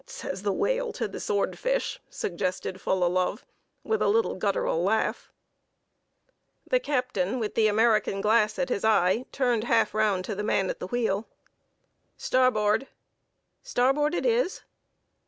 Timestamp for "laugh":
4.81-5.31